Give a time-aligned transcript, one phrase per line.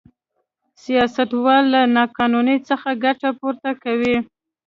[0.83, 4.15] سیاستوال له نا قانونۍ څخه ګټه پورته کوي.